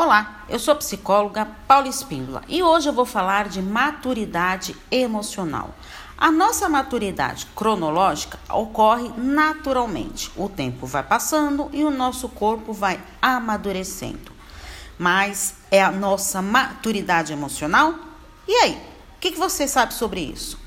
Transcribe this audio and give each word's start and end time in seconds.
Olá, 0.00 0.44
eu 0.48 0.60
sou 0.60 0.70
a 0.70 0.76
psicóloga 0.76 1.44
Paula 1.66 1.88
Espíndola 1.88 2.44
e 2.46 2.62
hoje 2.62 2.88
eu 2.88 2.92
vou 2.92 3.04
falar 3.04 3.48
de 3.48 3.60
maturidade 3.60 4.76
emocional. 4.92 5.74
A 6.16 6.30
nossa 6.30 6.68
maturidade 6.68 7.46
cronológica 7.46 8.38
ocorre 8.48 9.10
naturalmente. 9.16 10.30
O 10.36 10.48
tempo 10.48 10.86
vai 10.86 11.02
passando 11.02 11.68
e 11.72 11.82
o 11.82 11.90
nosso 11.90 12.28
corpo 12.28 12.72
vai 12.72 13.00
amadurecendo. 13.20 14.30
Mas 14.96 15.56
é 15.68 15.82
a 15.82 15.90
nossa 15.90 16.40
maturidade 16.40 17.32
emocional? 17.32 17.92
E 18.46 18.54
aí, 18.54 18.80
o 19.16 19.18
que, 19.18 19.32
você 19.32 19.66
sabe 19.66 19.94
sobre 19.94 20.20
isso? 20.20 20.60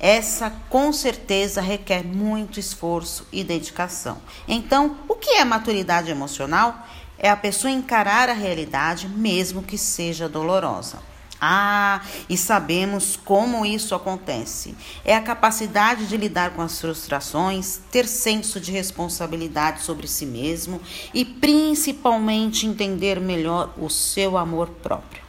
Essa 0.00 0.50
com 0.70 0.94
certeza 0.94 1.60
requer 1.60 2.02
muito 2.02 2.58
esforço 2.58 3.26
e 3.30 3.44
dedicação. 3.44 4.16
Então, 4.46 4.96
o 5.06 5.14
que 5.14 5.32
é 5.32 5.44
maturidade 5.44 6.10
emocional? 6.10 6.86
É 7.18 7.28
a 7.28 7.36
pessoa 7.36 7.70
encarar 7.70 8.28
a 8.28 8.32
realidade, 8.32 9.08
mesmo 9.08 9.62
que 9.62 9.76
seja 9.76 10.28
dolorosa. 10.28 10.98
Ah, 11.40 12.00
e 12.28 12.36
sabemos 12.36 13.16
como 13.16 13.64
isso 13.64 13.94
acontece. 13.94 14.74
É 15.04 15.14
a 15.14 15.22
capacidade 15.22 16.06
de 16.06 16.16
lidar 16.16 16.50
com 16.50 16.62
as 16.62 16.80
frustrações, 16.80 17.80
ter 17.92 18.08
senso 18.08 18.60
de 18.60 18.72
responsabilidade 18.72 19.82
sobre 19.82 20.08
si 20.08 20.26
mesmo 20.26 20.80
e 21.14 21.24
principalmente 21.24 22.66
entender 22.66 23.20
melhor 23.20 23.72
o 23.78 23.88
seu 23.88 24.36
amor 24.36 24.68
próprio. 24.82 25.22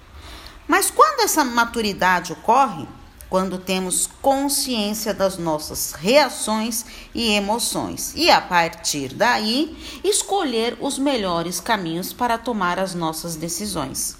Mas 0.68 0.90
quando 0.90 1.21
essa 1.21 1.44
maturidade 1.44 2.34
ocorre, 2.34 2.88
quando 3.30 3.60
temos 3.60 4.10
consciência 4.22 5.14
das 5.14 5.38
nossas 5.38 5.94
reações 5.94 6.86
e 7.14 7.32
emoções 7.32 8.14
e, 8.16 8.30
a 8.30 8.42
partir 8.42 9.14
daí, 9.14 9.78
escolher 10.04 10.76
os 10.82 10.98
melhores 10.98 11.60
caminhos 11.60 12.12
para 12.12 12.38
tomar 12.38 12.80
as 12.80 12.96
nossas 12.96 13.36
decisões. 13.36 14.18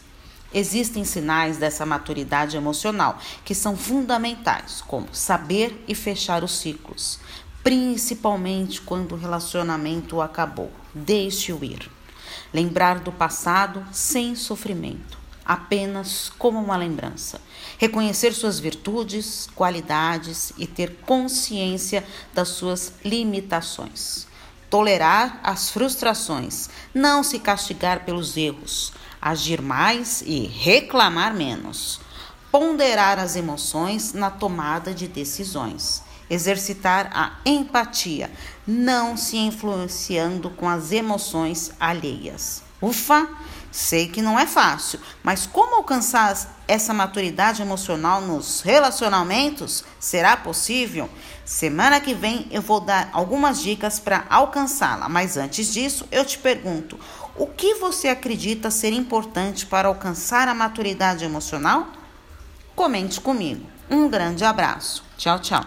Existem 0.54 1.04
sinais 1.04 1.58
dessa 1.58 1.85
maturidade 1.85 2.55
emocional 2.55 3.20
que 3.43 3.55
são 3.55 3.76
fundamentais, 3.76 4.82
como 4.88 5.07
saber 5.13 5.84
e 5.88 5.96
fechar 5.96 6.44
os 6.44 6.60
ciclos, 6.60 7.20
principalmente 7.63 8.82
quando 8.82 9.13
o 9.13 9.18
relacionamento 9.18 10.21
acabou. 10.21 10.71
Deixe-o 10.94 11.63
ir. 11.63 11.90
Lembrar 12.51 12.99
do 12.99 13.12
passado 13.12 13.85
sem 13.91 14.35
sofrimento 14.35 15.20
apenas 15.49 16.31
como 16.37 16.59
uma 16.59 16.77
lembrança. 16.77 17.41
Reconhecer 17.79 18.33
suas 18.33 18.59
virtudes, 18.59 19.49
qualidades 19.55 20.53
e 20.59 20.67
ter 20.67 20.97
consciência 21.07 22.05
das 22.35 22.49
suas 22.49 22.93
limitações. 23.03 24.27
Tolerar 24.70 25.39
as 25.41 25.71
frustrações, 25.71 26.70
não 26.93 27.23
se 27.23 27.39
castigar 27.39 28.05
pelos 28.05 28.37
erros, 28.37 28.93
agir 29.20 29.59
mais 29.59 30.21
e 30.23 30.45
reclamar 30.45 31.33
menos. 31.33 31.99
Ponderar 32.51 33.17
as 33.17 33.35
emoções 33.35 34.13
na 34.13 34.29
tomada 34.29 34.93
de 34.93 35.07
decisões. 35.07 36.03
Exercitar 36.29 37.09
a 37.11 37.39
empatia, 37.43 38.29
não 38.67 39.17
se 39.17 39.35
influenciando 39.37 40.51
com 40.51 40.70
as 40.70 40.91
emoções 40.91 41.71
alheias. 41.79 42.68
Ufa! 42.82 43.27
Sei 43.72 44.08
que 44.08 44.22
não 44.22 44.40
é 44.40 44.48
fácil, 44.48 44.99
mas 45.22 45.46
como 45.46 45.76
alcançar 45.76 46.35
essa 46.68 46.91
maturidade 46.91 47.62
emocional 47.62 48.20
nos 48.20 48.62
relacionamentos? 48.62 49.84
Será 49.99 50.35
possível? 50.35 51.07
Semana 51.46 52.00
que 52.00 52.16
vem 52.16 52.48
eu 52.50 52.63
vou 52.63 52.80
dar 52.80 53.10
algumas 53.13 53.62
dicas 53.62 54.00
para 54.00 54.26
alcançá-la, 54.27 55.07
mas 55.07 55.38
antes 55.38 55.72
disso 55.72 56.07
eu 56.12 56.26
te 56.26 56.40
pergunto: 56.40 57.00
o 57.35 57.46
que 57.46 57.76
você 57.76 58.07
acredita 58.07 58.72
ser 58.72 58.91
importante 58.91 59.68
para 59.68 59.88
alcançar 59.88 60.48
a 60.48 60.54
maturidade 60.55 61.24
emocional? 61.24 61.88
Comente 62.76 63.22
comigo. 63.22 63.70
Um 63.90 64.09
grande 64.09 64.44
abraço. 64.44 65.03
Tchau, 65.16 65.40
tchau. 65.40 65.63